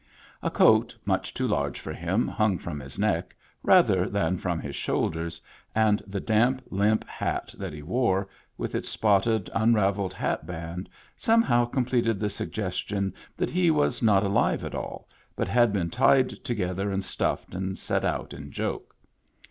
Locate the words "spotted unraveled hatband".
8.89-10.89